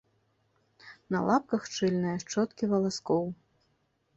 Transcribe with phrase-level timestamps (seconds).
[1.15, 3.23] На лапках шчыльная шчоткі валаскоў.